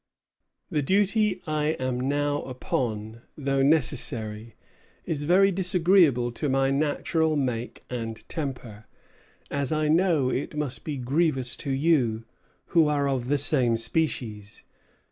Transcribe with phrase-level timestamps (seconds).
[0.71, 4.55] The duty I am now upon, though necessary,
[5.05, 8.87] is very disagreeable to my natural make and temper,
[9.51, 12.25] as I know it must be grievous to you,
[12.69, 14.63] who are of the same species.